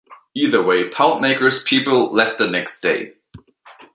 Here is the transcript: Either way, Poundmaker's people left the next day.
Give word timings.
Either 0.33 0.63
way, 0.63 0.89
Poundmaker's 0.89 1.61
people 1.61 2.09
left 2.11 2.39
the 2.39 2.49
next 2.49 2.81
day. 2.81 3.13